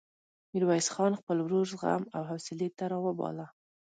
ميرويس 0.51 0.87
خان 0.95 1.11
خپل 1.19 1.37
ورور 1.41 1.65
زغم 1.73 2.03
او 2.15 2.21
حوصلې 2.29 2.69
ته 2.77 2.83
راوباله. 2.93 3.45